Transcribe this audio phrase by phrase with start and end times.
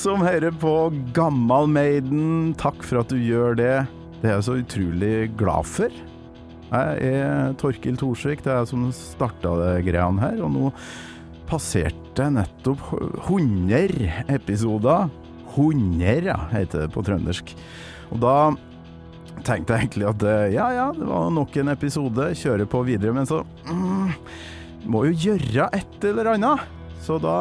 [0.00, 0.72] Som hører på
[1.12, 2.54] Gammal Maiden.
[2.56, 3.74] Takk for at du gjør det.
[4.22, 5.92] Det er jeg så utrolig glad for.
[6.70, 10.40] Jeg er Torkil Thorsvik, det er jeg som starta det greiene her.
[10.46, 10.70] Og nå
[11.50, 12.86] passerte jeg nettopp
[13.26, 15.12] 100 episoder.
[15.50, 17.52] 100, ja, heter det på trøndersk.
[18.14, 18.34] Og da
[19.44, 23.12] tenkte jeg egentlig at eh, ja ja, det var nok en episode, kjøre på videre.
[23.16, 24.12] Men så mm,
[24.88, 26.68] må jo gjøre et eller annet.
[27.04, 27.36] Så da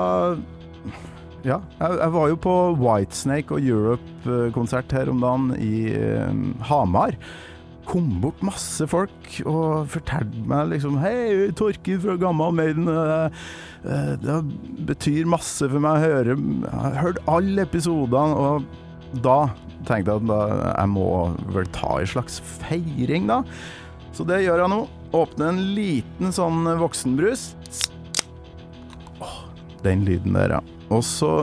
[1.48, 7.16] ja, jeg, var jo på Whitesnake og Europe-konsert her om dagen i eh, Hamar.
[7.90, 12.90] Kom bort masse folk og fortalte meg liksom Hei, Torkil fra Gammal Maiden.
[12.92, 13.40] eh,
[13.86, 14.38] eh, det
[14.90, 19.40] betyr masse for meg å høre Jeg har hørt alle episodene, og da
[19.88, 20.40] tenkte jeg at da,
[20.76, 21.10] jeg må
[21.56, 23.44] vel ta en slags feiring, da.
[24.14, 24.82] Så det gjør jeg nå.
[25.16, 27.54] Åpner en liten sånn voksenbrus.
[29.24, 29.40] Åh,
[29.88, 30.79] den lyden der, ja.
[30.90, 31.34] Og så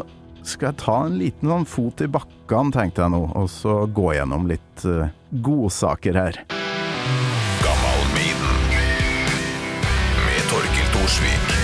[0.46, 4.12] skal jeg ta en liten sånn fot i bakken, tenkte jeg nå, og så gå
[4.16, 5.06] gjennom litt uh,
[5.42, 6.40] godsaker her.
[7.62, 8.56] Gammal Maiden
[10.26, 11.54] med Torkil Thorsvik.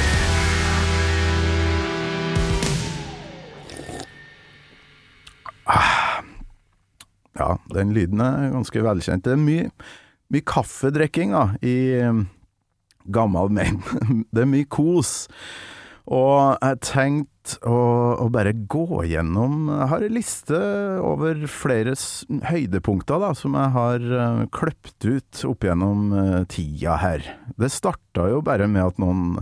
[7.43, 9.25] Ja, den lyden er ganske velkjent.
[9.27, 9.71] Det er mye,
[10.31, 12.27] mye kaffedrikking i um,
[13.11, 13.83] Gammal Maiden.
[14.35, 15.27] Det er mye kos.
[16.07, 17.32] Og jeg tenkte
[17.67, 17.77] å,
[18.23, 20.59] å bare gå gjennom Jeg har en liste
[21.03, 21.95] over flere
[22.49, 27.27] høydepunkter da, som jeg har uh, kløpt ut opp gjennom uh, tida her.
[27.59, 29.41] Det starta jo bare med at noen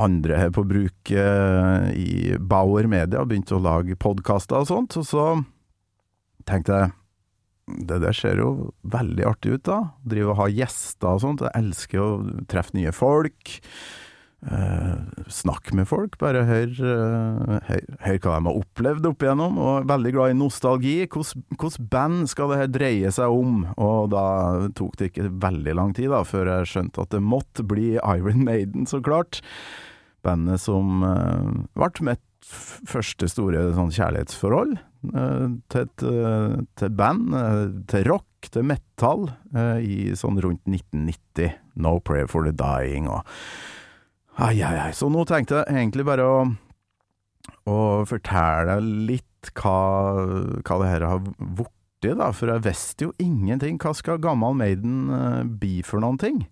[0.00, 5.08] andre her på bruk uh, i Bauer Media begynte å lage podkaster og sånt, og
[5.08, 5.26] så
[6.48, 6.96] tenkte jeg
[7.86, 9.78] det der ser jo veldig artig ut, da.
[10.02, 11.44] Drive og ha gjester og sånt.
[11.46, 12.08] Jeg elsker å
[12.50, 13.60] treffe nye folk.
[14.42, 14.94] Eh,
[15.30, 19.60] snakke med folk, bare hør, eh, hør, hør hva de har opplevd opp igjennom.
[19.62, 20.96] Og veldig glad i nostalgi.
[21.06, 23.62] Hvilket band skal det her dreie seg om?
[23.76, 24.26] Og da
[24.74, 28.44] tok det ikke veldig lang tid da, før jeg skjønte at det måtte bli Iron
[28.48, 29.42] Maiden, så klart.
[30.26, 31.48] Bandet som eh,
[31.78, 38.66] ble mitt første store sånn kjærlighetsforhold eh, til eh, til band, eh, til rock, til
[38.66, 39.28] metal,
[39.78, 41.54] i sånn rundt 1990.
[41.78, 43.22] No Prayer for the Dying og
[44.40, 44.92] Ai, ai, ai.
[44.96, 46.36] Så nå tenkte jeg egentlig bare å,
[47.68, 47.78] å
[48.08, 49.78] fortelle litt hva,
[50.64, 51.72] hva det her har blitt,
[52.02, 52.30] da.
[52.34, 53.80] For jeg visste jo ingenting.
[53.82, 56.46] Hva skal Gammal Maiden uh, bli for noen ting?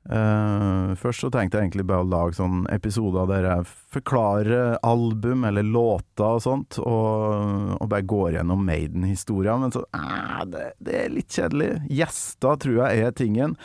[0.00, 5.44] Uh, først så tenkte jeg egentlig bare å lage sånn episoder der jeg forklarer album
[5.44, 10.96] eller låter og sånt, og, og bare går gjennom Maiden-historia, men så uh, det, det
[11.02, 11.74] er litt kjedelig.
[12.00, 13.58] Gjester tror jeg er tingen.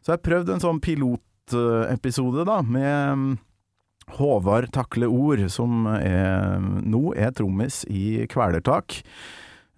[0.00, 0.80] Så jeg prøvde en sånn
[1.50, 3.38] pilotepisode, da, med mm,
[4.18, 9.02] Håvard Takle Ord, som er, nå er trommis i Kvelertak.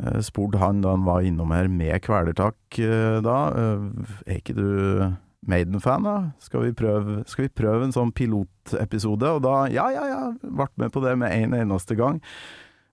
[0.03, 4.57] Eh, Spurte han da han var innom her med Kvelertak eh, da, eh, er ikke
[4.57, 4.69] du
[5.43, 6.17] Maiden-fan, da?
[6.39, 9.37] Skal vi, prøve, skal vi prøve en sånn pilotepisode?
[9.37, 12.23] Og da, ja, ja, ja, ble med på det med en eneste gang.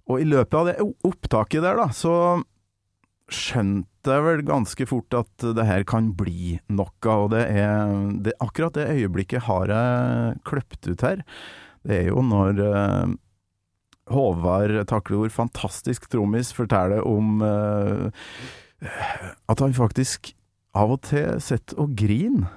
[0.10, 2.40] Og i løpet av det opptaket der, da, så
[3.34, 7.92] skjønte jeg vel ganske fort at det her kan bli noe, og det er
[8.26, 11.24] det, akkurat det øyeblikket har jeg kløpt ut her.
[11.88, 13.12] Det er jo når uh,
[14.10, 18.10] Håvard Takleord, fantastisk trommis, forteller om uh,
[19.52, 20.34] at han faktisk
[20.78, 22.50] av og til sitter og griner,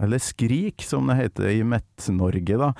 [0.00, 2.70] eller skrik som det heter i Mett-Norge, da.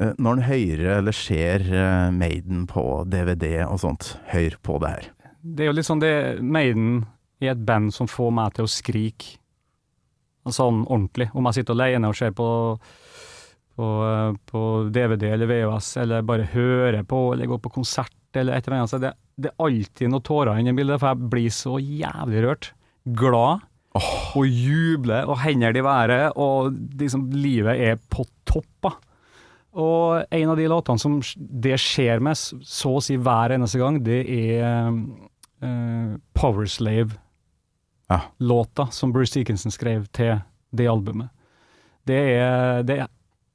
[0.00, 1.64] eh, Når han hører eller ser
[2.12, 4.16] Maiden på DVD og sånt.
[4.32, 5.10] Hør på det her.
[5.42, 7.02] Det er jo litt sånn det Maiden
[7.42, 9.38] er et band som får meg til å skrike
[10.50, 11.28] sånn ordentlig.
[11.34, 12.46] Om jeg sitter alene og ser på,
[13.78, 13.88] på,
[14.48, 14.62] på
[14.94, 18.92] DVD eller VHS, eller bare hører på, eller går på konsert eller et eller annet.
[18.92, 22.72] Så det, det er alltid noen tårer inni bildet, for jeg blir så jævlig rørt.
[23.18, 23.68] Glad.
[24.38, 28.70] Og jubler, og hender i været, og liksom livet er på topp.
[28.86, 28.94] da.
[29.82, 34.00] Og en av de låtene som det skjer med så å si hver eneste gang,
[34.04, 34.88] det er
[35.62, 37.18] uh, Powerslave-låta
[38.82, 38.90] Ja.
[38.90, 40.40] som Bruce Dickinson skrev til
[40.72, 41.28] det albumet.
[42.06, 43.06] Det er Det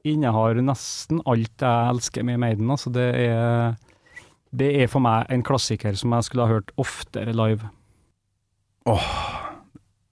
[0.07, 2.69] innehar nesten alt jeg elsker med Maiden.
[2.71, 3.75] Altså det er
[4.55, 7.69] Det er for meg en klassiker som jeg skulle ha hørt oftere live.
[8.87, 9.43] Åh,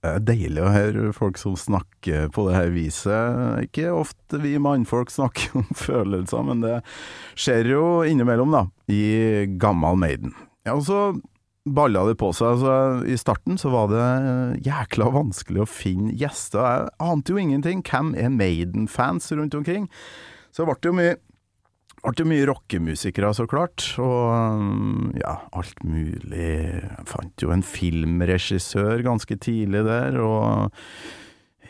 [0.02, 3.64] Det er deilig å høre folk som snakker på det her viset.
[3.64, 6.82] Ikke ofte vi mannfolk snakker om følelser, men det
[7.34, 10.34] skjer jo innimellom, da, i Gammal Maiden.
[10.66, 11.00] Ja, og så
[11.66, 12.56] balla det på seg.
[12.56, 14.06] Altså, I starten så var det
[14.66, 16.62] jækla vanskelig å finne gjester.
[16.62, 17.82] Jeg ante jo ingenting.
[17.86, 19.90] Hvem er Maiden-fans rundt omkring?
[20.54, 21.16] Så det ble jo mye
[22.06, 26.52] ble jo mye rockemusikere, så klart, og um, ja, alt mulig.
[26.78, 30.76] Jeg fant jo en filmregissør ganske tidlig der, og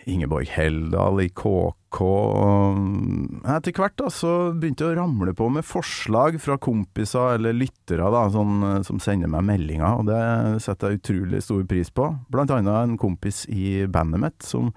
[0.07, 2.01] Ingeborg Heldal i KK.
[2.01, 7.57] og Etter hvert da, så begynte jeg å ramle på med forslag fra kompiser eller
[7.57, 12.11] lyttere da, sånn, som sender meg meldinger, og det setter jeg utrolig stor pris på.
[12.33, 14.75] Blant annet en kompis i bandet mitt som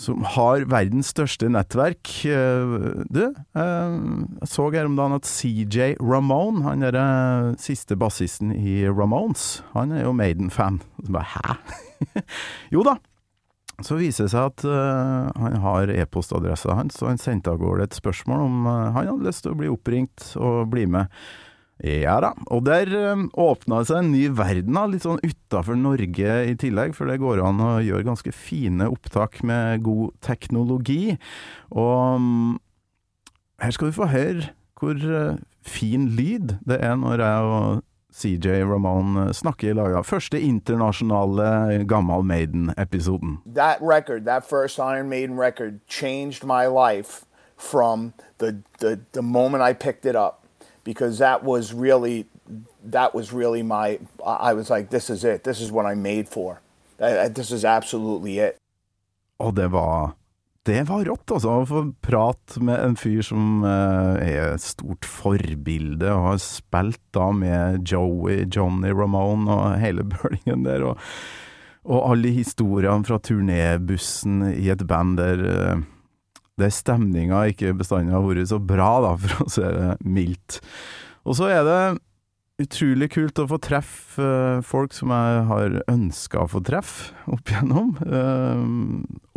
[0.00, 2.08] som har verdens største nettverk.
[2.24, 3.96] Eh, Du, eh,
[4.40, 9.62] jeg så her om dagen at CJ Ramone, han er den siste bassisten i Ramones,
[9.74, 10.80] han er jo Maiden-fan.
[11.10, 11.56] Hæ?
[12.74, 12.96] jo da.
[13.86, 17.86] Så viser det seg at uh, han har e-postadressa hans, og han sendte av gårde
[17.88, 21.08] et spørsmål om uh, han hadde lyst til å bli oppringt og bli med.
[21.80, 25.78] Ja da, og der um, åpna det seg en ny verden, da, litt sånn utafor
[25.80, 31.16] Norge i tillegg, for det går an å gjøre ganske fine opptak med god teknologi.
[31.72, 32.58] Og um,
[33.64, 34.50] her skal du få høre
[34.80, 40.02] hvor uh, fin lyd det er når jeg og CJ Ramone snakker i laga.
[40.02, 43.38] Første internasjonale Gammal Maiden-episoden.
[43.54, 47.24] that record, that first Iron Maiden record, changed my life
[47.58, 50.40] from the, the, the moment I picked it up
[50.84, 52.24] because that was really
[52.92, 56.28] that was really my I was like this is it this is what I'm made
[56.28, 56.60] for
[57.34, 58.56] this is absolutely it
[59.38, 60.12] Og det var
[60.68, 65.08] det var rått, altså, å få prate med en fyr som eh, er et stort
[65.08, 71.00] forbilde, og har spilt da med Joey, Johnny Ramone og hele bølgen der, og,
[71.88, 75.88] og alle historiene fra turnébussen i et band der eh,
[76.60, 80.60] der stemninga ikke bestandig har vært så bra, da, for å si det mildt.
[81.24, 81.80] Og så er det
[82.60, 87.50] utrolig kult å få treffe eh, folk som jeg har ønska å få treffe opp
[87.50, 87.92] igjennom.
[88.04, 88.64] Eh,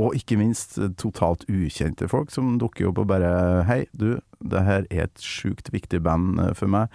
[0.04, 3.34] og ikke minst eh, totalt ukjente folk som dukker opp og bare
[3.70, 6.92] Hei, du, det her er et sjukt viktig band for meg.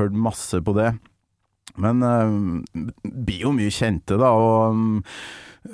[0.00, 0.92] Hørt masse på det.
[1.80, 5.04] Men det blir jo mye kjente, da, og,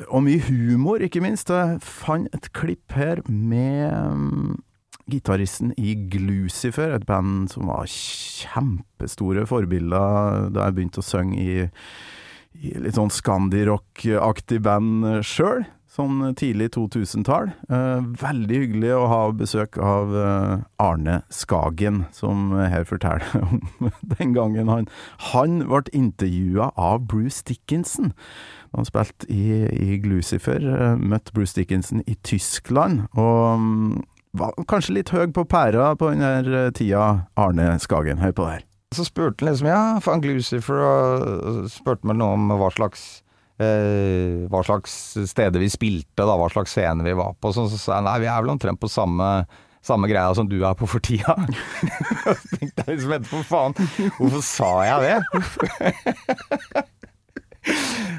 [0.06, 1.50] og mye humor, ikke minst.
[1.50, 4.60] Jeg fant et klipp her med
[5.10, 11.56] gitaristen i Glucifer, et band som var kjempestore forbilder da jeg begynte å synge i,
[12.58, 15.66] i litt sånn Scandi-rock-aktig band sjøl.
[15.96, 17.54] Sånn tidlig 2000-tall.
[17.72, 23.62] Eh, veldig hyggelig å ha besøk av eh, Arne Skagen, som her forteller om
[24.18, 24.90] den gangen han,
[25.30, 28.12] han ble intervjua av Bruce Dickinson.
[28.76, 34.04] Han spilte i, i Glucifer, eh, møtte Bruce Dickinson i Tyskland, og mm,
[34.38, 38.22] var kanskje litt høy på pæra på den der tida, Arne Skagen.
[38.22, 38.64] Hør på det her.
[38.94, 43.06] Så spurte han liksom, ja, fang Lucifer, og spurte meg noe om hva slags
[43.62, 44.92] eh, hva slags
[45.30, 47.52] steder vi spilte, da, hva slags scene vi var på.
[47.54, 49.30] Så, så sa jeg nei, vi er vel omtrent på samme,
[49.86, 51.36] samme greia som du er på for tida.
[52.24, 53.74] så tenkte jeg liksom etterpå, faen,
[54.18, 55.18] hvorfor sa jeg det?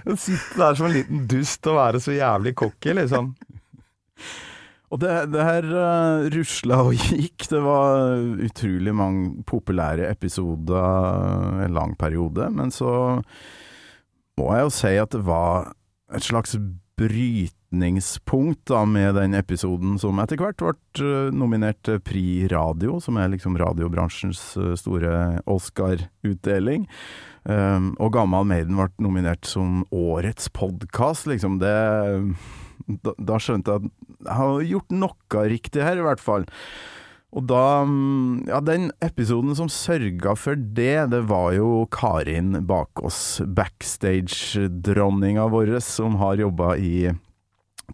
[0.08, 3.32] Å sitte der som en liten dust og være så jævlig cocky, liksom.
[4.88, 7.50] Og det, det her uh, rusla og gikk.
[7.52, 8.16] Det var
[8.48, 12.48] utrolig mange populære episoder en lang periode.
[12.56, 13.20] Men så
[14.38, 15.74] må jeg jo si at det var
[16.16, 16.56] et slags
[16.98, 23.20] brytningspunkt da, med den episoden som etter hvert ble uh, nominert til Pri Radio, som
[23.22, 26.88] er liksom radiobransjens uh, store Oscar-utdeling.
[27.48, 31.62] Um, og Gammal Maiden ble nominert som årets podkast, liksom.
[31.62, 31.76] Det
[32.88, 36.48] da, da skjønte jeg at jeg har gjort noe riktig her, i hvert fall.
[37.36, 43.42] Og da mm, Ja, den episoden som sørga for det, det var jo Karin Bakås,
[43.44, 47.12] backstage-dronninga vår, som har jobba i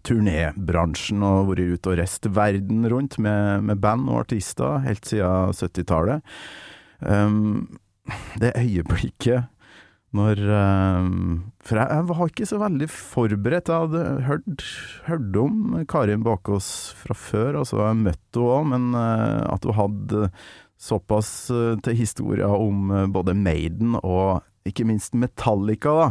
[0.04, 5.54] turnébransjen og vært ute og reist verden rundt med, med band og artister helt siden
[5.54, 6.34] 70-tallet.
[6.98, 7.78] Um,
[8.42, 9.46] det øyeblikket
[10.14, 11.14] når um,
[11.64, 13.70] For jeg, var ikke så veldig forberedt.
[13.70, 14.66] Jeg hadde hørt,
[15.08, 15.56] hørt om
[15.90, 16.68] Karin Bakås
[17.00, 20.28] fra før, altså jeg møtte henne òg, men uh, at hun hadde
[20.80, 26.08] såpass uh, til historier om både Maiden og ikke minst Metallica, da,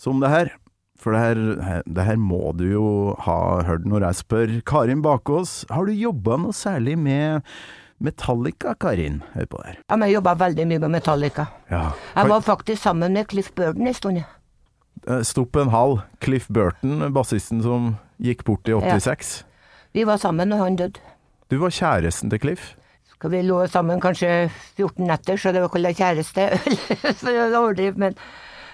[0.00, 0.52] som det her.
[0.96, 2.86] For det her, det her må du jo
[3.26, 4.54] ha hørt når jeg spør.
[4.66, 7.44] Karin Bakås, har du jobba noe særlig med
[7.98, 9.22] Metallica, Karin?
[9.34, 9.78] Hør på der.
[9.88, 11.46] Ja, men jeg jobba veldig mye med Metallica.
[11.70, 11.90] Ja.
[12.16, 14.22] Jeg var faktisk sammen med Cliff Burden en stund.
[15.06, 16.00] Eh, Stopp en hal.
[16.20, 19.44] Cliff Burton, bassisten som gikk bort i 86.
[19.96, 21.00] Vi var sammen når han døde.
[21.50, 22.74] Du var kjæresten til Cliff.
[23.16, 26.48] Skal vi lå sammen kanskje 14 netter, så det var kalt kjæreste.
[27.20, 28.16] så jeg overdriver, men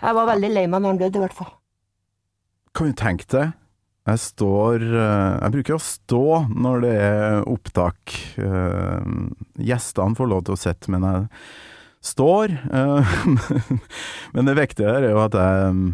[0.02, 1.52] jeg var veldig lei meg når han døde, i hvert fall.
[2.75, 3.52] Kan du tenke deg?
[4.02, 8.14] Jeg står eh, Jeg bruker å stå når det er opptak.
[8.42, 9.11] Eh,
[9.62, 11.26] Gjestene får lov til å sitte, men jeg
[12.02, 12.56] står.
[12.75, 13.12] eh,
[14.35, 15.92] Men det viktige her er jo at jeg,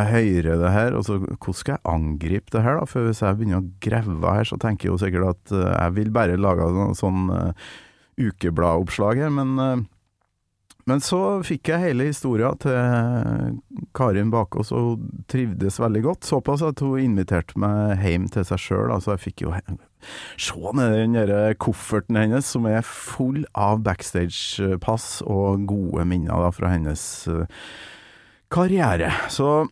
[0.00, 2.88] jeg hører det her, og så hvordan skal jeg angripe det her, da?
[2.90, 6.10] For hvis jeg begynner å grave her, så tenker jeg jo sikkert at jeg vil
[6.14, 7.70] bare lage noe sånn uh,
[8.18, 9.86] ukebladoppslag her, men
[10.88, 13.58] men så fikk jeg hele historia til
[13.96, 16.28] Karin Bakås, og hun trivdes veldig godt.
[16.28, 18.94] Såpass at hun inviterte meg hjem til seg sjøl.
[18.94, 19.52] Altså, jeg fikk jo
[20.38, 26.72] se den der kofferten hennes, som er full av backstage-pass og gode minner da, fra
[26.72, 27.44] hennes eh,
[28.54, 29.12] karriere.
[29.28, 29.68] Så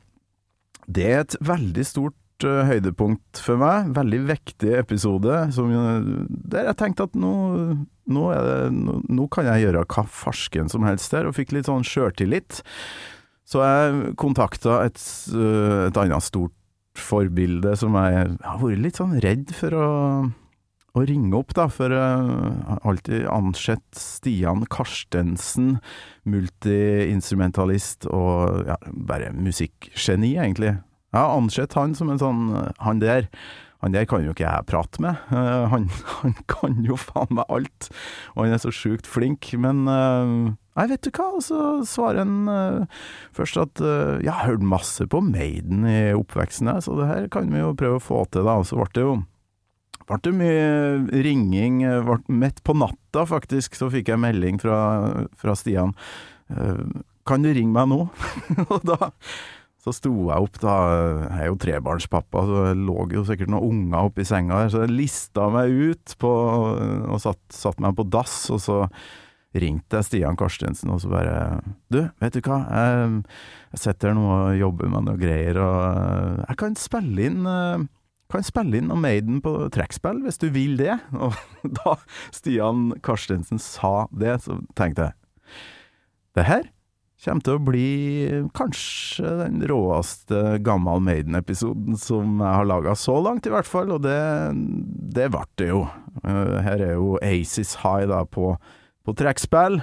[0.86, 3.92] det er et veldig stort høydepunkt for meg.
[3.96, 7.32] Veldig viktig episode, som, eh, der jeg tenkte at nå,
[8.06, 11.70] nå, det, nå, nå kan jeg gjøre hva farsken som helst der, og fikk litt
[11.70, 12.62] sånn sjøltillit.
[13.46, 14.98] Så jeg kontakta et,
[15.32, 16.52] eh, et annet stort
[16.96, 19.88] forbilde som jeg har vært litt sånn redd for å,
[20.96, 25.76] å ringe opp, da, for jeg har alltid ansett Stian Karstensen,
[26.24, 30.76] multiinstrumentalist og ja, bare musikkgeni, egentlig.
[31.16, 32.42] Jeg har ansett han som en sånn
[32.84, 33.30] Han der,
[33.80, 35.16] han der kan jo ikke jeg prate med.
[35.32, 35.88] Uh, han,
[36.20, 37.88] han kan jo faen meg alt,
[38.34, 42.20] og han er så sjukt flink, men uh, Nei, vet du hva, og så svarer
[42.20, 47.08] han uh, først at uh, jeg har hørt masse på Maiden i oppveksten, så det
[47.08, 48.58] her kan vi jo prøve å få til, da.
[48.60, 49.16] Og så ble det jo
[50.06, 51.82] ble det mye ringing.
[51.82, 54.78] eh, Ble, midt på natta, faktisk, så fikk jeg melding fra,
[55.40, 55.96] fra Stian.
[56.50, 56.84] Eh,
[57.26, 58.04] kan du ringe meg nå?
[58.70, 59.10] og da
[59.86, 60.72] så sto jeg opp, da.
[61.30, 64.72] Jeg er jo trebarnspappa, så det lå jo sikkert noen unger oppi senga der.
[64.72, 66.32] Så jeg lista meg ut på,
[67.06, 68.80] og satt, satt meg på dass, og så
[69.56, 71.36] ringte jeg Stian Karstensen og så bare
[71.88, 73.20] Du, vet du hva, jeg,
[73.72, 77.46] jeg sitter her nå og jobber med noe greier, og eh, jeg kan spille inn
[77.48, 77.86] eh,
[78.32, 80.96] kan spille inn noe Maiden på trekkspill, hvis du vil det.
[81.14, 81.36] Og
[81.78, 81.94] da
[82.34, 85.20] Stian Karstensen sa det, så tenkte jeg
[86.36, 86.66] det her
[87.24, 87.88] kommer til å bli
[88.56, 94.04] kanskje den råeste Gammal Maiden-episoden som jeg har laga så langt, i hvert fall, og
[94.04, 94.20] det,
[95.16, 95.86] det ble det jo.
[96.22, 98.52] Eh, Her er jo Aces High da på,
[99.06, 99.80] på trekkspill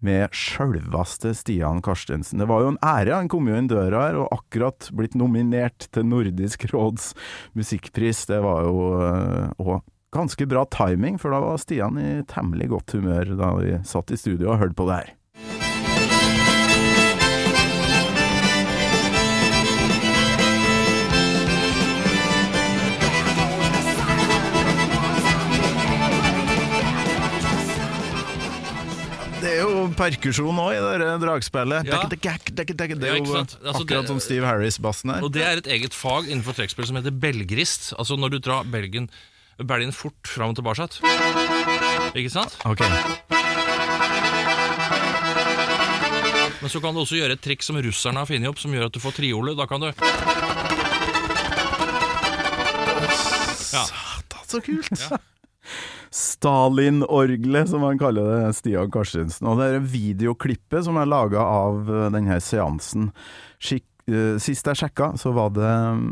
[0.00, 2.40] med sjølveste Stian Karstensen.
[2.40, 5.90] Det var jo en ære, han kom jo inn døra her og akkurat blitt nominert
[5.92, 7.12] til Nordisk råds
[7.52, 8.24] musikkpris.
[8.30, 8.88] Det var jo
[9.60, 9.82] òg
[10.16, 14.18] ganske bra timing, for da var Stian i temmelig godt humør da vi satt i
[14.18, 15.16] studio og hørte på det her.
[30.00, 31.88] Perkusjon òg i det dragspillet.
[31.88, 32.00] Ja.
[32.10, 33.34] Det er jo?
[33.36, 35.26] Altså, akkurat som Steve Harris-bassen her.
[35.26, 37.92] Og det er et eget fag innenfor trekkspill som heter belgrist.
[38.00, 39.10] Altså når du drar belgen,
[39.60, 40.88] belgen fort fram og tilbake.
[42.16, 42.56] Ikke sant?
[42.64, 42.82] Ok.
[46.60, 48.90] Men så kan du også gjøre et trikk som russerne har funnet opp, som gjør
[48.90, 49.56] at du får triolet.
[49.56, 49.92] Da kan du
[53.70, 53.84] Ja.
[54.50, 54.90] Så kult!
[56.10, 59.48] Stalin-orgelet, som han kaller det, Stian Karstensen.
[59.50, 63.10] Og det er videoklippet som er laga av eh, denne seansen.
[63.62, 65.68] Skik eh, sist jeg sjekka, så var det
[66.00, 66.08] mm,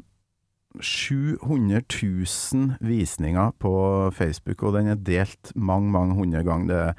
[0.78, 3.74] 700 000 visninger på
[4.14, 6.92] Facebook, og den er delt mange, mange hundre ganger.
[6.92, 6.94] Er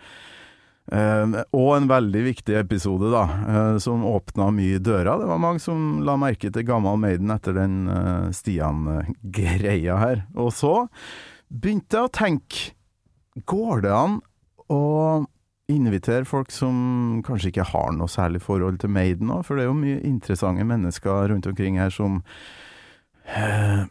[0.89, 5.21] Eh, og en veldig viktig episode, da, uh, som åpna mye dører.
[5.21, 10.23] Det var mange som la merke til Gammal Maiden etter den uh, Stian-greia her.
[10.39, 10.73] Og så
[11.49, 12.73] begynte jeg å tenke
[13.49, 14.19] Går det an
[14.73, 14.81] å
[15.69, 19.45] invitere folk som kanskje ikke har noe særlig forhold til Maiden òg?
[19.45, 22.23] For det er jo mye interessante mennesker rundt omkring her som
[23.29, 23.85] eh,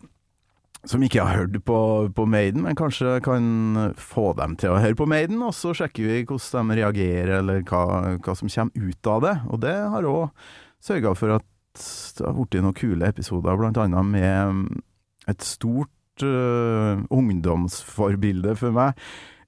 [0.87, 1.79] som ikke har hørt på,
[2.15, 6.07] på Maiden, men kanskje kan få dem til å høre på Maiden, og så sjekker
[6.07, 7.83] vi hvordan de reagerer, eller hva,
[8.23, 9.35] hva som kommer ut av det.
[9.51, 10.49] Og det har òg
[10.85, 11.47] sørga for at
[11.79, 14.79] det har blitt noen kule episoder, blant annet med
[15.29, 15.91] et stort
[16.27, 18.99] øh, ungdomsforbilde for meg.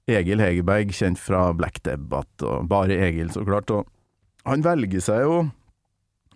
[0.09, 3.71] Egil Hegerberg, kjent fra Black Debbath, og bare Egil, så klart.
[3.71, 3.85] Og
[4.45, 5.41] han velger seg jo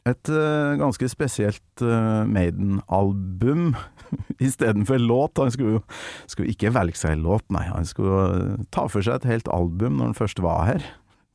[0.06, 3.72] et uh, ganske spesielt uh, Maiden-album
[4.46, 5.42] istedenfor låt.
[5.42, 5.84] Han skulle jo
[6.30, 7.66] skulle ikke velge seg låt, nei.
[7.72, 10.86] Han skulle ta for seg et helt album når han først var her.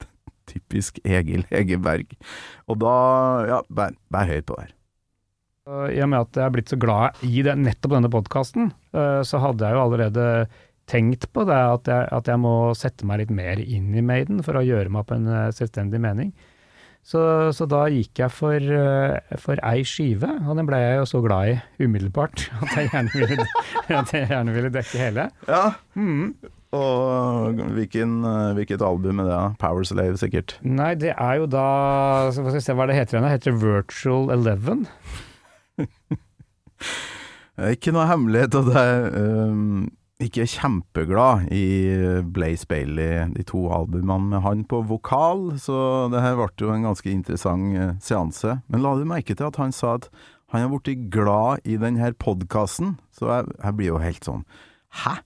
[0.51, 2.15] Typisk Egil Hegerberg.
[2.71, 2.95] Og da
[3.51, 4.77] Ja, bare, bare hør på her.
[5.71, 9.41] I og med at jeg er blitt så glad i det, nettopp denne podkasten, så
[9.43, 10.27] hadde jeg jo allerede
[10.91, 14.43] tenkt på det, at jeg, at jeg må sette meg litt mer inn i Maiden
[14.47, 16.33] for å gjøre meg opp en eh, selvstendig mening.
[17.07, 17.21] Så,
[17.57, 21.23] så, da gikk jeg for, eh, for ei skive, og den ble jeg jo så
[21.25, 23.47] glad i umiddelbart at jeg gjerne ville,
[24.03, 25.29] at jeg gjerne ville dekke hele.
[25.49, 25.65] Ja.
[25.95, 26.35] Mm.
[26.77, 29.41] Og hvilken, eh, hvilket album er det?
[29.63, 30.59] Power Slave, sikkert?
[30.63, 31.65] Nei, det er jo da
[32.31, 33.27] Skal vi se hva det heter igjen?
[33.27, 34.87] Det heter Virtual Eleven.
[37.71, 39.89] Ikke noe hemmelighet at jeg um,
[40.21, 41.65] ikke er kjempeglad i
[42.33, 46.87] Blaze Bailey, de to albumene med han på vokal, så det her ble jo en
[46.89, 48.59] ganske interessant uh, seanse.
[48.69, 50.09] Men la du merke til at han sa at
[50.51, 54.47] han har blitt glad i denne podkasten, så jeg, jeg, blir jo helt sånn
[55.05, 55.21] Hæ?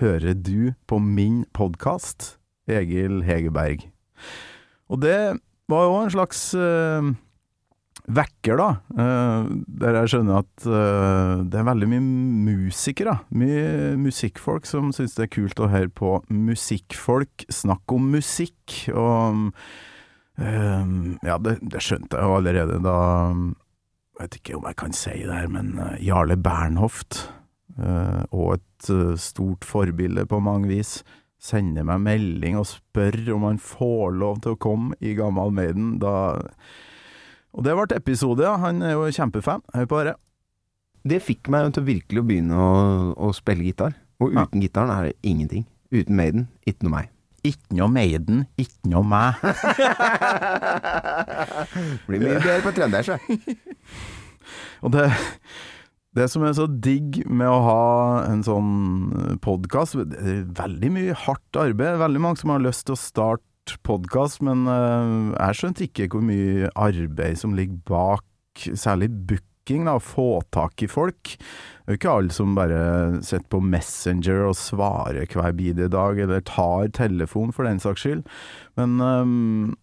[0.00, 2.36] Hører du på min podkast?
[2.70, 3.82] Egil Hegerberg.
[4.92, 7.10] Og det var jo en slags uh,
[8.16, 8.68] vekker, da.
[8.94, 9.50] Uh,
[9.80, 12.02] der jeg skjønner at uh, det er veldig mye
[12.50, 18.76] musikere, mye musikkfolk, som syns det er kult å høre på musikkfolk snakke om musikk.
[18.92, 19.50] Og
[20.40, 20.94] uh,
[21.26, 22.98] ja, det, det, skjønte jeg jo allerede da
[23.30, 25.72] Jeg vet ikke om jeg kan si det her, men
[26.04, 27.22] Jarle Bernhoft,
[27.80, 30.98] og et stort forbilde på mange vis,
[31.40, 35.94] sender meg melding og spør om han får lov til å komme i Gammal Maiden.
[36.02, 36.36] Da
[37.50, 38.56] og det ble episode, ja.
[38.62, 39.62] Han er jo kjempefan.
[39.74, 40.20] Hør på dette.
[41.10, 42.70] Det fikk meg til virkelig å begynne å,
[43.16, 43.96] å spille gitar.
[44.20, 44.66] Og uten ja.
[44.66, 45.64] gitaren er det ingenting.
[45.90, 47.06] Uten Maiden, ikke noe meg.
[47.40, 49.40] Ikke noe Maiden, ikke noe meg.
[52.06, 53.16] Blir mye bedre på trøndersk,
[54.84, 55.06] Og det,
[56.16, 57.82] det som er så digg med å ha
[58.28, 62.00] en sånn podkast, veldig mye hardt arbeid.
[62.00, 63.44] Veldig mange som har lyst til å starte
[63.86, 68.26] podkast, men uh, jeg skjønte ikke hvor mye arbeid som ligger bak,
[68.74, 71.34] særlig booking, da, å få tak i folk.
[71.36, 72.80] Det er jo ikke alle som bare
[73.26, 78.24] sitter på Messenger og svarer hver bidige dag, eller tar telefon for den saks skyld.
[78.80, 79.76] Men um,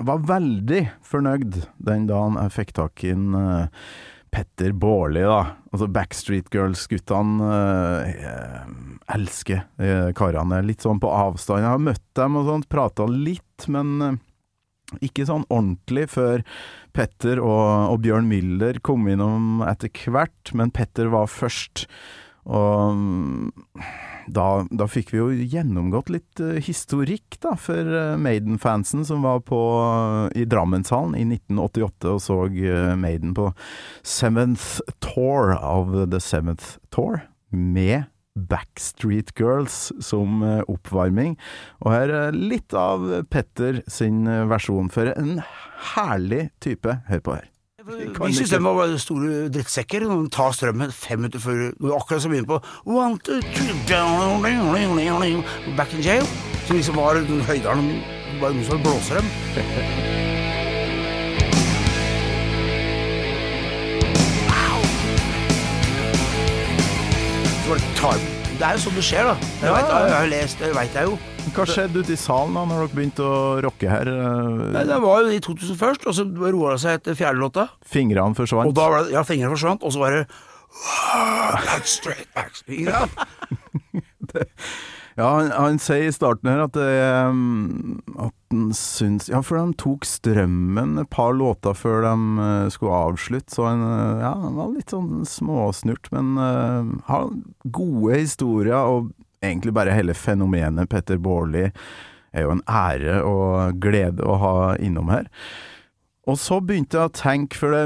[0.00, 3.90] var veldig fornøyd den dagen jeg fikk tak i en uh,
[4.30, 5.56] Petter Baarli, da.
[5.70, 8.70] Altså Backstreet Girls-guttene uh,
[9.14, 10.62] elsker eh, karene.
[10.66, 11.64] Litt sånn på avstand.
[11.64, 14.14] Jeg har møtt dem og sånt, prata litt, men uh,
[15.04, 16.44] ikke sånn ordentlig før
[16.96, 20.54] Petter og, og Bjørn Müller kom innom etter hvert.
[20.56, 21.86] Men Petter var først.
[22.50, 23.50] Og um,
[24.30, 29.42] da, da, fikk vi jo gjennomgått litt uh, historikk, da, for uh, Maiden-fansen som var
[29.46, 29.58] på,
[30.38, 32.38] i Drammenshallen i 1988 og så
[32.98, 33.50] Maiden på
[34.06, 38.06] Seventh Tour of The Seventh Tour, med
[38.48, 41.36] Backstreet Girls som oppvarming.
[41.84, 45.40] Og her er litt av Petter sin versjon for en
[45.94, 47.00] herlig type.
[47.10, 47.50] Hør på her.
[47.90, 50.04] Vi syns de var store drittsekker.
[50.04, 53.74] De tar strømmen fem minutter før Akkurat som begynner på One, two, three,
[55.76, 56.26] Back in jail.
[56.66, 57.92] Som liksom var Høydalen
[58.40, 60.16] Bare noen som blåser dem.
[68.00, 69.48] tar det er jo sånn det skjer, da.
[69.62, 70.00] Jeg, ja.
[70.12, 71.14] har lest, det veit jeg jo.
[71.56, 74.10] Hva skjedde ute i salen da når dere begynte å rocke her?
[74.74, 77.64] Nei, det var jo i 2000 først, og så roa det seg etter fjerde låta.
[77.88, 78.68] Fingrene forsvant?
[78.68, 80.26] Og da var det, ja, fingrene forsvant, og så var det
[81.64, 82.60] That's straight back.
[84.34, 84.44] det,
[85.20, 86.76] ja, han, han, sier i starten her at,
[87.28, 92.68] um, at han syns Ja, for de tok strømmen et par låter før de uh,
[92.72, 97.32] skulle avslutte, så han, uh, ja, var litt sånn småsnurt, men uh, har
[97.68, 99.12] gode historier, og
[99.44, 105.10] egentlig bare hele fenomenet Petter Baarli er jo en ære og glede å ha innom
[105.12, 105.28] her.
[106.30, 107.84] Og så begynte jeg å tenke, for det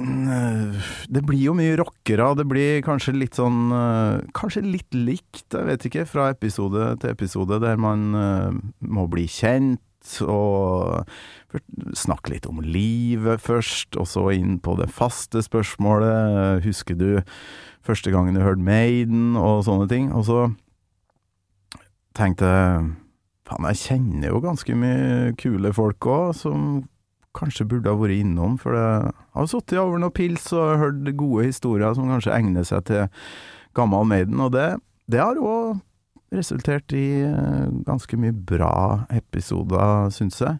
[0.00, 5.66] det blir jo mye rockere, det blir kanskje litt sånn eh, Kanskje litt likt, jeg
[5.68, 9.80] vet ikke, fra episode til episode, der man uh, må bli kjent
[10.24, 11.04] og
[11.98, 16.62] snakke litt om livet først, og så inn på det faste spørsmålet.
[16.64, 17.20] Husker du
[17.84, 20.08] første gangen du hørte Maiden, og sånne ting?
[20.16, 20.46] Og så
[22.16, 22.88] tenkte jeg
[23.50, 26.70] faen, jeg kjenner jo ganske mye kule folk òg, som
[27.36, 31.46] kanskje burde ha vært innom, for det har sittet over noen pils og hørt gode
[31.50, 33.06] historier som kanskje egner seg til
[33.78, 34.72] Gammal Maiden, og det,
[35.10, 35.78] det har òg
[36.34, 38.72] resultert i eh, ganske mye bra
[39.14, 40.58] episoder, syns jeg.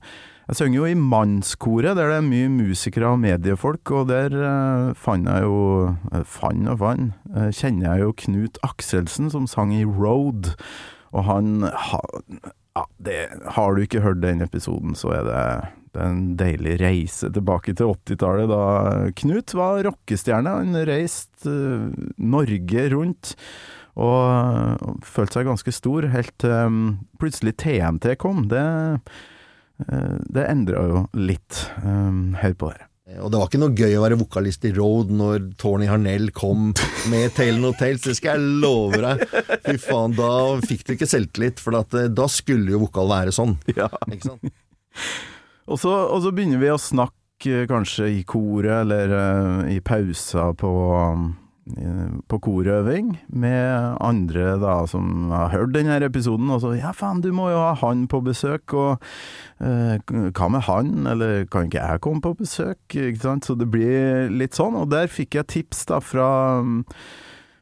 [0.51, 4.89] Jeg synger jo i mannskoret, der det er mye musikere og mediefolk, og der uh,
[4.99, 5.61] fant jeg jo
[6.11, 7.13] uh, Fant og fant.
[7.31, 10.51] Uh, kjenner jeg jo Knut Akselsen, som sang i Road,
[11.15, 12.01] og han ha,
[12.75, 13.21] ja, det,
[13.55, 15.45] Har du ikke hørt den episoden, så er det
[15.95, 20.57] det er en deilig reise tilbake til 80-tallet, da Knut var rockestjerne.
[20.61, 23.35] Han reiste eh, Norge rundt
[24.01, 26.85] og, følte seg ganske stor, helt til um,
[27.21, 28.47] plutselig TNT kom.
[28.49, 28.63] Det,
[29.87, 31.67] eh, det endra jo litt.
[31.83, 32.91] Hør på dere.
[33.19, 36.71] Og det var ikke noe gøy å være vokalist i Road når Tony Harnell kom
[37.11, 39.25] med Tale of Tales, det skal jeg love deg.
[39.65, 40.31] Fy faen, da
[40.63, 43.57] fikk du ikke selvtillit, for at, eh, da skulle jo vokal være sånn.
[43.75, 43.91] Ja.
[44.07, 44.51] Ikke sant?
[45.71, 50.51] Og så, og så begynner vi å snakke kanskje i koret, eller uh, i pauser
[50.61, 50.73] på,
[51.73, 57.23] eh, på korøving, med andre da som har hørt denne episoden, og så ja faen,
[57.25, 59.07] du må jo ha han på besøk, og
[59.63, 59.97] uh,
[60.35, 64.29] hva med han, eller kan ikke jeg komme på besøk, ikke sant, så det blir
[64.35, 66.31] litt sånn, og der fikk jeg tips da fra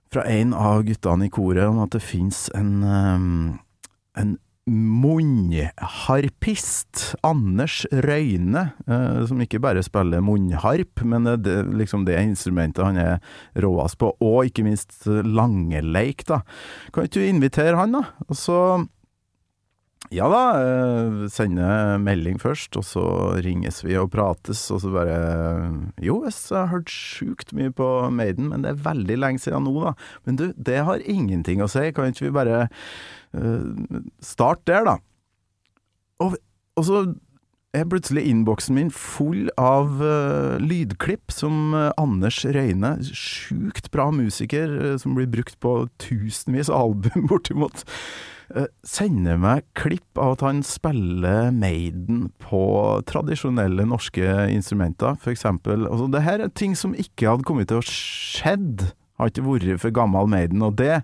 [0.09, 3.59] fra en av guttene i koret om at det finnes en, um,
[4.17, 12.17] en munnharpist, Anders Røyne, eh, som ikke bare spiller munnharp, men det er liksom det
[12.21, 13.15] instrumentet han er
[13.65, 16.39] råest på, og ikke minst langeleik, da.
[16.93, 18.03] Kan ikke du invitere han, da?
[18.29, 18.59] Og så
[20.15, 23.03] ja da, eh, sende melding først, og så
[23.45, 25.19] ringes vi og prates, og så bare
[26.01, 29.75] Jo, jeg har hørt sjukt mye på Maiden, men det er veldig lenge siden nå,
[29.85, 29.93] da.
[30.25, 32.69] Men du, det har ingenting å si, kan ikke vi bare
[33.37, 34.99] uh, starte der, da?
[36.25, 36.39] Og,
[36.79, 37.03] og så
[37.77, 44.73] er plutselig innboksen min full av uh, lydklipp som uh, Anders Røyne, sjukt bra musiker
[44.73, 47.85] uh, som blir brukt på tusenvis av album, bortimot,
[48.57, 52.63] eh, sender meg klipp av at han spiller Maiden på
[53.09, 55.85] tradisjonelle norske instrumenter, for eksempel.
[55.91, 58.89] Altså, det her er ting som ikke hadde kommet til å skjedd,
[59.21, 61.03] har ikke vært for gammel Maiden, og det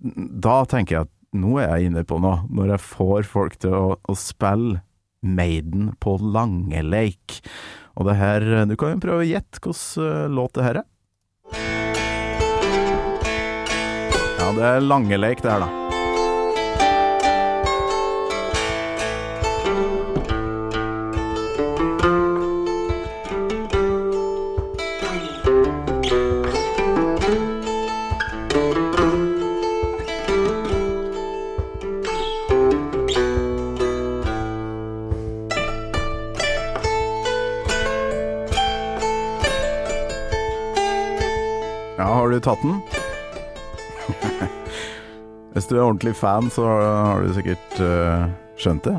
[0.00, 3.74] Da tenker jeg at nå er jeg inne på noe, når jeg får folk til
[3.76, 4.80] å, å spille
[5.20, 7.40] Maiden på langeleik.
[8.00, 10.88] Og det her Du kan jo prøve å gjette hvilken eh, låt det her er.
[14.40, 15.79] Ja, det er langeleik, det her, da.
[42.30, 42.82] Har du tatt den?
[45.54, 48.94] Hvis du er ordentlig fan, så har du sikkert uh, skjønt det.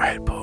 [0.00, 0.40] Hør på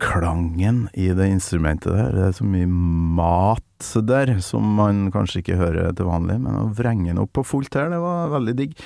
[0.00, 2.08] klangen i det instrumentet der.
[2.16, 2.72] Det er så mye
[3.20, 3.64] mat
[4.08, 7.76] der som man kanskje ikke hører til vanlig, men å vrenge den opp på fullt
[7.76, 8.78] her, det var veldig digg.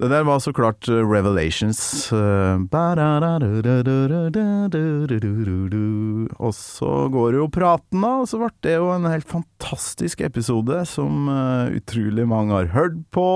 [0.00, 2.08] Det der var så klart eh, Revelations.
[6.40, 8.12] Og så går det jo praten, da.
[8.22, 13.26] og Så ble det jo en helt fantastisk episode som utrolig mange har hørt på.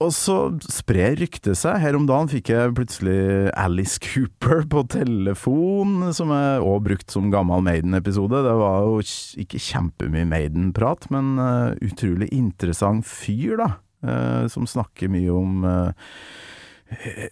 [0.00, 1.76] Og så sprer ryktet seg.
[1.82, 7.28] Her om dagen fikk jeg plutselig Alice Cooper på telefon, som er òg brukt som
[7.34, 8.40] gammel Maiden-episode.
[8.46, 9.02] Det var jo
[9.44, 11.36] ikke kjempemye Maiden-prat, men
[11.84, 13.68] utrolig interessant fyr, da
[14.02, 16.12] eh, som snakker mye om eh,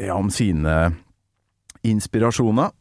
[0.05, 0.93] Ja, om sine
[1.87, 2.75] inspirasjoner.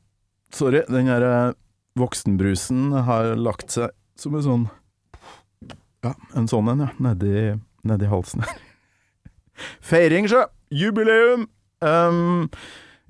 [0.53, 1.53] Sorry, den her eh,
[1.99, 4.65] voksenbrusen har lagt seg som en sånn
[6.05, 6.91] Ja, en sånn en, ja.
[7.01, 7.55] Nedi,
[7.87, 8.57] nedi halsen her.
[9.89, 10.43] Feiring, sjø!
[10.75, 11.47] Jubileum!
[11.85, 12.49] Um,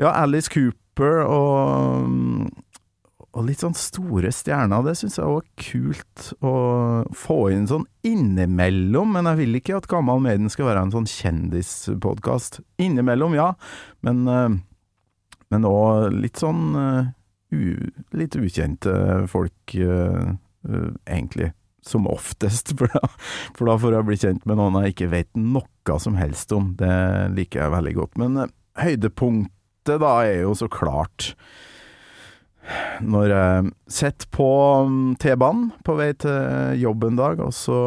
[0.01, 2.09] ja, Alice Cooper og
[3.36, 6.54] og litt sånn store stjerner, det syns jeg er kult å
[7.15, 11.10] få inn sånn innimellom, men jeg vil ikke at Gammal Maiden skal være en sånn
[11.10, 12.62] kjendispodkast.
[12.80, 13.50] Innimellom, ja,
[14.08, 14.56] men eh,
[15.54, 17.12] men òg litt sånn eh,
[17.56, 17.76] u,
[18.17, 18.95] litt ukjente
[19.32, 20.34] folk, eh,
[21.06, 21.52] egentlig.
[21.86, 23.04] Som oftest, for da,
[23.54, 26.74] for da får jeg bli kjent med noen jeg ikke vet noe som helst om.
[26.80, 26.95] Det
[27.36, 28.17] liker jeg veldig godt.
[28.21, 28.48] Men
[28.82, 31.36] høydepunktet da er jo så klart
[33.06, 34.51] når jeg sitter på
[34.89, 37.80] mm, T-banen på vei til jobb en dag, og så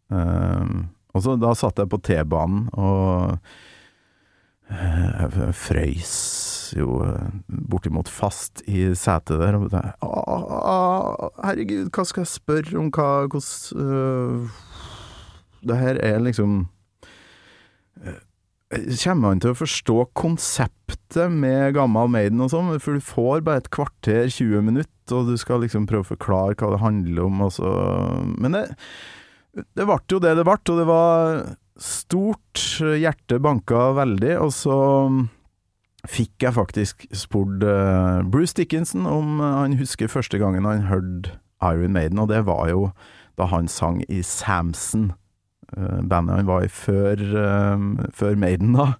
[0.08, 3.40] Um, Og så da satt jeg på T-banen og
[4.68, 6.12] eh, frøys
[6.76, 9.56] jo eh, bortimot fast i setet der.
[9.56, 10.08] Og tenkte, «Å,
[10.44, 14.52] å, herregud, hva skal jeg spørre om hva hvordan øh,
[15.66, 16.68] Det her er liksom
[18.04, 18.20] øh,
[19.02, 22.72] Kommer han til å forstå konseptet med Gammal Maiden og sånn?
[22.82, 26.56] For du får bare et kvarter, 20 minutter, og du skal liksom prøve å forklare
[26.58, 27.70] hva det handler om, og så
[28.36, 28.64] Men det,
[29.54, 31.40] det ble jo det det ble, og det var
[31.76, 32.62] stort.
[32.76, 34.76] Hjertet banka veldig, og så
[36.06, 41.34] fikk jeg faktisk spurt eh, Bruce Dickinson om han husker første gangen han hørte
[41.64, 42.90] Iron Maiden, og det var jo
[43.36, 45.12] da han sang i Samson,
[45.74, 48.92] bandet han var i før, eh, før Maiden, da.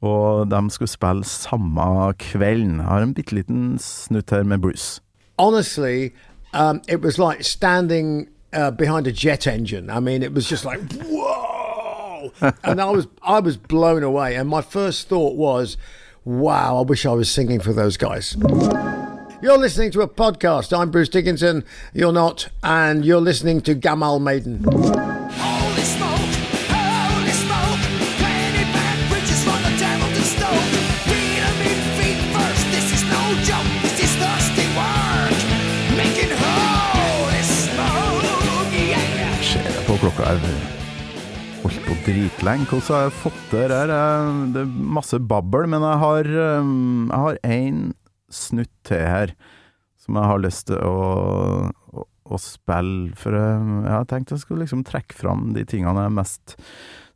[0.00, 2.76] Og de skulle spille samme kvelden.
[2.80, 5.00] Jeg har en bitte liten snutt her med Bruce.
[5.38, 6.12] honestly,
[6.52, 9.90] um, it was like standing uh, behind a jet engine.
[9.90, 12.32] I mean, it was just like whoa,
[12.64, 14.36] and I was I was blown away.
[14.36, 15.76] And my first thought was,
[16.24, 18.36] wow, I wish I was singing for those guys.
[19.42, 20.76] You're listening to a podcast.
[20.76, 21.64] I'm Bruce Dickinson.
[21.92, 24.64] You're not, and you're listening to Gamal Maiden.
[40.16, 40.82] Klokka her
[41.62, 42.66] Holdt på dritlenge.
[42.70, 43.90] Hvordan har jeg fått det her?
[44.54, 46.28] Det er masse babbel, men jeg har
[46.62, 47.80] um, Jeg har én
[48.30, 49.34] snutt til her
[50.00, 53.12] som jeg har lyst til å, å, å spille.
[53.18, 56.56] For jeg, jeg har tenkt jeg skulle liksom trekke fram de tingene jeg er mest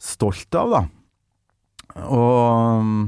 [0.02, 0.82] stolt av, da.
[2.10, 3.02] Og um,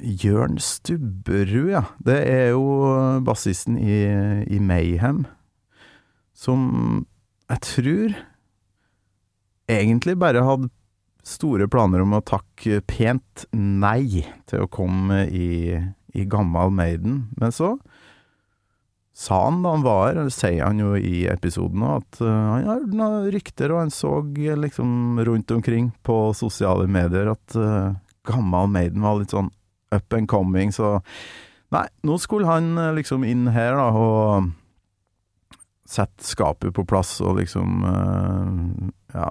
[0.00, 1.86] Jørn Stubberud, ja.
[2.02, 4.00] Det er jo bassisten i,
[4.48, 5.26] i Mayhem.
[6.34, 7.04] Som
[7.52, 8.16] jeg tror
[9.70, 10.70] egentlig bare hadde
[11.24, 15.72] store planer om å takke pent nei til å komme i,
[16.12, 17.24] i Gammal Maiden.
[17.40, 17.74] Men så
[19.14, 22.28] sa han da han var her, det sier han jo i episoden òg, at uh,
[22.28, 27.30] han har hørt noen rykter, og han så uh, liksom rundt omkring på sosiale medier
[27.32, 27.94] at uh,
[28.26, 29.52] Gammal Maiden var litt sånn
[29.94, 30.98] up and coming, så
[31.74, 34.50] nei, nå skulle han liksom inn her da, og
[35.94, 39.30] sette skapet på plass og liksom uh, ja,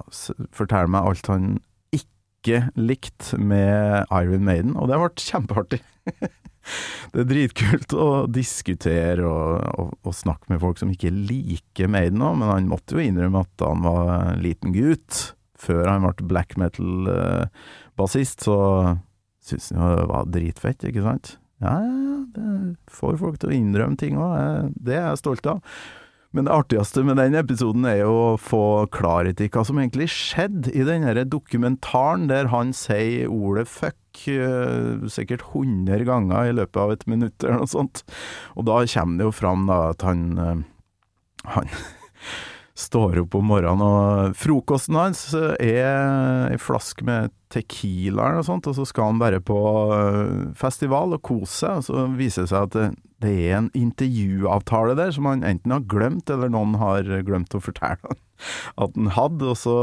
[0.56, 1.58] fortelle meg alt han
[1.96, 5.80] ikke likte med Iron Maiden, og det ble kjempeartig.
[7.14, 12.24] det er dritkult å diskutere og, og, og snakke med folk som ikke liker Maiden
[12.24, 16.28] òg, men han måtte jo innrømme at han var en liten gutt, før han ble
[16.28, 18.58] black metal-bassist, så
[19.44, 21.38] syntes han det var dritfett, ikke sant?
[21.64, 21.78] Ja,
[22.36, 25.64] det får folk til å innrømme ting òg, det er jeg stolt av.
[26.34, 30.10] Men det artigste med den episoden er jo å få klarhet i hva som egentlig
[30.10, 36.82] skjedde i den dokumentaren der han sier ordet fuck eh, sikkert 100 ganger i løpet
[36.82, 38.02] av et minutt eller noe sånt.
[38.58, 40.64] Og da kommer det jo fram da at han eh,
[41.54, 41.70] han
[42.74, 45.28] står opp om morgenen, og frokosten hans
[45.62, 49.58] er ei flaske med Tequila noe sånt, og så skal han bare på
[49.94, 52.88] eh, festival og kose seg, og så viser det seg at det,
[53.24, 57.62] det er en intervjuavtale der som han enten har glemt, eller noen har glemt å
[57.62, 58.20] fortelle han
[58.88, 59.78] at han hadde, og så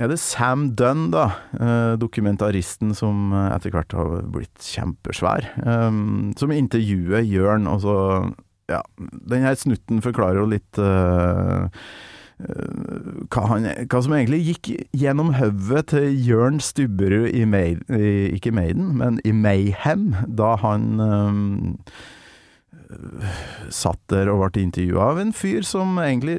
[0.00, 5.90] er det Sam Dunn, da, eh, dokumentaristen som etter hvert har blitt kjempesvær, eh,
[6.40, 7.98] som intervjuer Jørn, og så
[8.70, 8.80] ja,
[9.30, 11.68] den her snutten forklarer jo litt uh,
[12.40, 18.52] hva, han, hva som egentlig gikk gjennom hodet til Jørn Stubberud i, Maid, i Ikke
[18.54, 21.42] Maiden, men i Mayhem, da han um,
[23.70, 26.38] satt der og ble intervjua av en fyr som egentlig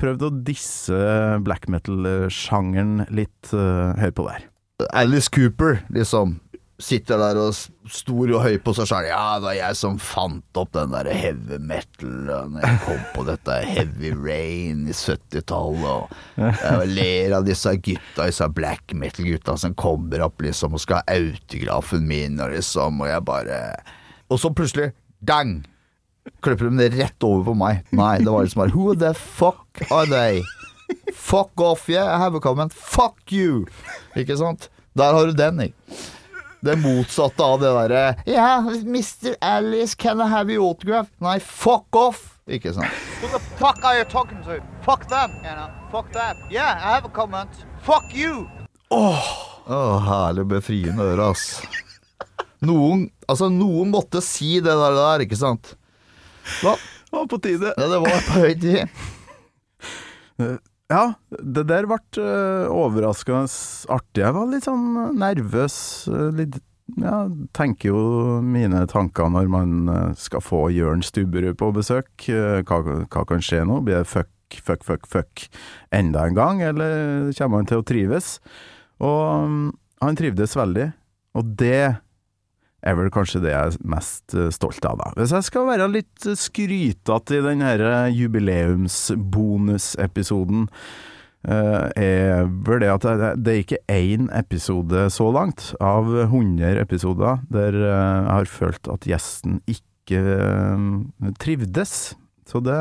[0.00, 1.02] prøvde å disse
[1.44, 3.52] black metal-sjangeren litt.
[3.52, 4.48] Uh, hør på der.
[4.90, 6.38] Alice Cooper, liksom.
[6.82, 7.54] Sitter der og
[7.94, 9.06] stor og høy på seg sjøl.
[9.06, 12.14] Ja, det var jeg som fant opp den der heavy metal.
[12.50, 16.16] Når jeg kom på dette heavy rain i 70-tallet.
[16.42, 21.02] Og jeg ler av disse gutta, disse black metal-gutta som kommer opp liksom og skal
[21.02, 23.60] ha autografen min, og liksom, og jeg bare
[24.32, 24.90] Og så plutselig,
[25.22, 25.60] dang!
[26.42, 27.82] Klipper de det rett over på meg.
[27.94, 30.42] Nei, det var liksom bare Who the fuck are they?
[31.14, 32.74] Fuck off, yeah, I have a comment.
[32.74, 33.66] Fuck you!
[34.18, 34.68] Ikke sant?
[34.98, 35.74] Der har du den, jeg.
[36.62, 39.34] Det motsatte av det derre Ja, Mr.
[39.40, 41.08] Alice, can I have your autograph?
[41.18, 42.20] Nei, fuck off!
[42.46, 42.86] Ikke sant?
[43.20, 44.60] Who the fuck are you talking to?
[44.86, 45.70] Fuck them, you know.
[45.90, 46.38] Fuck them.
[46.50, 47.50] Yeah, I have a comment.
[47.82, 48.46] Fuck you.
[48.94, 49.02] Å,
[50.06, 51.62] herlig befriende øre, ass.
[52.62, 55.74] Noen, altså, noen måtte si det der, der ikke sant?
[56.62, 56.76] Hva?
[57.10, 57.74] Det var på tide.
[57.74, 58.86] Ja, det var på høy tid.
[60.92, 63.48] Eh, Ja, det der ble uh, overraskende
[63.88, 64.20] artig.
[64.26, 65.76] Jeg var litt sånn nervøs.
[66.12, 66.60] eh, litt
[67.00, 67.22] ja,
[67.56, 72.10] tenker jo mine tanker når man eh, skal få Jørn Stubberud på besøk.
[72.28, 73.80] Eh, Hva, hva kan skje nå?
[73.86, 74.28] Blir det fuck,
[74.60, 75.46] fuck, fuck, fuck
[75.94, 78.34] enda en gang, eller kommer han til å trives?
[79.00, 79.70] Og mm,
[80.04, 80.90] han trivdes veldig,
[81.38, 81.94] og det
[82.82, 85.06] er vel kanskje det jeg er mest eh, stolt av, da.
[85.18, 87.70] Hvis jeg skal være litt skrytete i denne
[88.16, 90.60] jubileumsbonusepisoden,
[91.48, 93.02] eh, er vel det at
[93.38, 98.88] det, er ikke én episode så langt, av 100 episoder, der eh, jeg har følt
[98.92, 100.78] at gjesten ikke eh,
[101.42, 101.92] trivdes.
[102.48, 102.80] Så det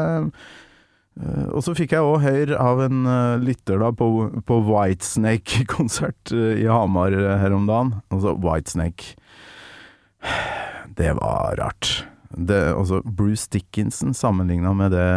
[1.21, 4.07] eh, Og så fikk jeg òg høre av en eh, lytter da på,
[4.47, 7.89] på Whitesnake-konsert eh, i Hamar eh, her om dagen.
[8.09, 9.05] Altså Whitesnake.
[10.95, 12.05] Det var rart.
[12.31, 15.07] Det, også Bruce Dickinson sammenligna med det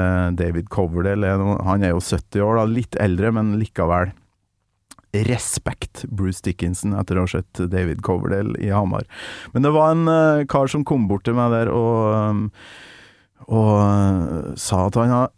[0.41, 4.11] David Coverdale er Han er jo 70 år, da, litt eldre, men likevel.
[5.29, 9.07] Respekt Bruce Dickinson etter å ha sett David Coverdale i Hamar.
[9.55, 12.45] Men det var en uh, kar som kom bort til meg der og, um,
[13.47, 15.33] og uh, sa at han har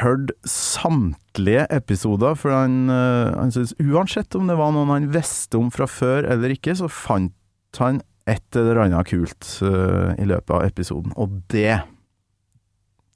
[0.00, 5.58] hørt samtlige episoder, for han, uh, han synes uansett om det var noen han visste
[5.58, 7.34] om fra før eller ikke, så fant
[7.78, 11.14] han et eller annet kult uh, i løpet av episoden.
[11.20, 11.80] Og det,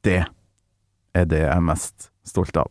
[0.07, 0.23] det
[1.14, 2.71] er det jeg er mest stolt av.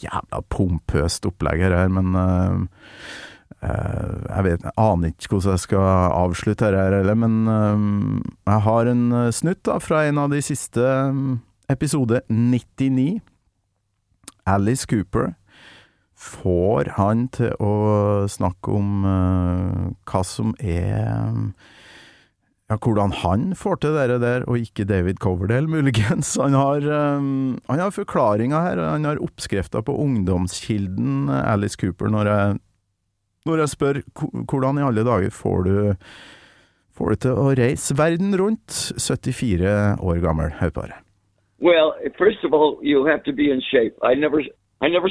[0.00, 2.60] Jævla pompøst opplegg her, men uh,
[3.62, 8.92] uh, jeg vet, jeg aner ikke hvordan jeg skal avslutte her, eller, men jeg har
[8.92, 13.18] en snutt da, fra en av de siste um, episode 99.
[14.48, 15.34] Alice Cooper
[16.18, 17.74] får han til å
[18.30, 21.52] snakke om uh, hva som er
[22.68, 26.34] ja, hvordan han får til det der, og ikke David Coverdale, muligens.
[26.40, 32.10] Han har, um, han har forklaringa her, han har oppskrifta på ungdomskilden eh, Alice Cooper,
[32.12, 32.58] når jeg,
[33.48, 34.02] når jeg spør
[34.50, 35.78] hvordan i alle dager får du
[36.98, 40.50] Får du til å reise verden rundt, 74 år gammel.
[40.58, 40.96] Hør.
[41.62, 43.94] Well, first of all, you have to be in shape.
[44.02, 44.42] I never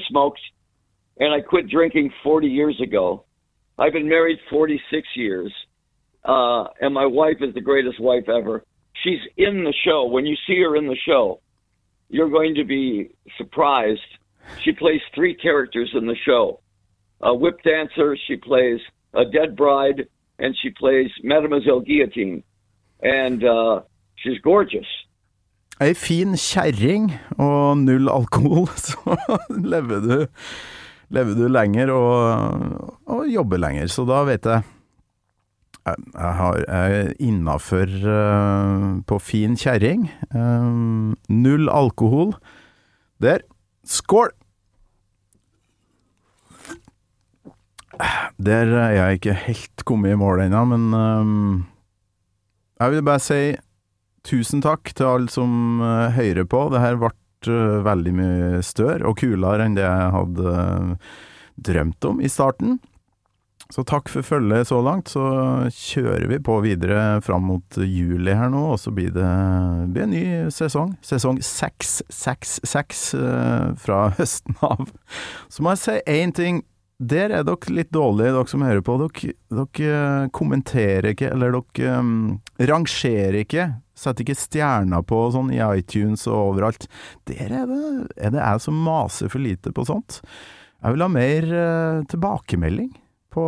[0.10, 0.44] smoked,
[1.20, 3.26] and I quit drinking 40 years ago.
[3.78, 5.54] I've been married 46 years,
[6.26, 8.64] uh, and my wife is the greatest wife ever.
[9.04, 10.06] She's in the show.
[10.06, 11.42] When you see her in the show,
[12.10, 14.02] you're going to be surprised.
[14.64, 16.62] She plays three characters in the show:
[17.22, 18.80] a whip dancer, she plays
[19.14, 20.08] a dead bride,
[20.40, 22.44] and she plays Mademoiselle Guillotine,
[23.02, 23.82] and uh,
[24.16, 24.88] she's gorgeous.
[25.80, 29.18] Ei fin kjerring og null alkohol, så
[29.50, 30.26] lever du,
[31.14, 33.88] lever du lenger og, og jobber lenger.
[33.92, 34.66] Så da vet jeg
[35.88, 37.94] Jeg, har, jeg er innafor
[39.08, 40.10] på fin kjerring.
[40.36, 40.66] Eh,
[41.32, 42.34] null alkohol.
[43.24, 43.46] Der.
[43.88, 44.34] Skål!
[48.38, 51.32] Der er jeg ikke helt kommet i mål ennå, men eh,
[52.84, 53.42] jeg vil bare si
[54.28, 56.68] tusen takk til alle som eh, hører på.
[56.74, 57.14] Det her ble
[57.54, 61.10] eh, veldig mye større og kulere enn det jeg hadde eh,
[61.70, 62.78] drømt om i starten.
[63.74, 65.12] Så takk for følget så langt.
[65.12, 65.22] Så
[65.74, 69.28] kjører vi på videre fram mot juli her nå, og så blir det
[69.92, 70.94] blir en ny sesong.
[71.04, 74.88] Sesong 666 eh, fra høsten av.
[75.52, 76.64] Så må jeg si én ting.
[76.98, 78.96] Der er dere litt dårlige, dere som hører på.
[79.04, 83.68] Dere, dere kommenterer ikke, eller dere um, rangerer ikke.
[83.98, 86.88] Setter ikke stjerner på sånn i iTunes og overalt.
[87.30, 87.82] Der er det,
[88.18, 90.24] er det jeg som maser for lite på sånt.
[90.82, 92.90] Jeg vil ha mer uh, tilbakemelding
[93.38, 93.46] på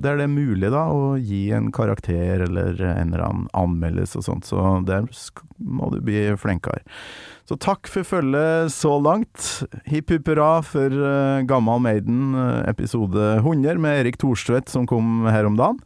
[0.00, 4.26] der det er mulig, da, å gi en karakter eller en eller annen anmeldelse og
[4.26, 4.46] sånt.
[4.46, 5.08] Så der
[5.58, 6.84] må du bli flinkere.
[7.50, 9.48] Så takk for følget så langt.
[9.90, 15.26] Hipp hipp hurra for uh, Gammal Maiden eh, episode 100 med Erik Thorstvedt som kom
[15.26, 15.82] her om dagen.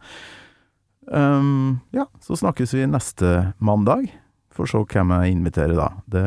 [1.08, 4.10] Um, ja, så snakkes vi neste mandag.
[4.52, 5.90] Får se hvem jeg inviterer da.
[6.04, 6.24] Det,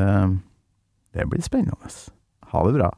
[1.13, 1.93] det blir spennende.
[2.49, 2.93] Ha det bra.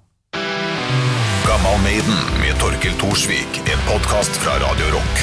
[1.64, 3.62] Gammal Maiden med Torkel Thorsvik.
[3.66, 5.20] En podkast fra Radio Rock.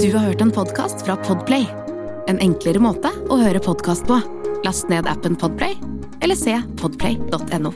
[0.00, 1.66] Du har hørt en podkast fra Podplay.
[2.28, 4.20] En enklere måte å høre podkast på.
[4.64, 5.74] Last ned appen Podplay,
[6.20, 7.74] eller se podplay.no.